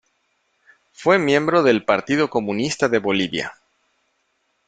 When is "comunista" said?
2.31-2.89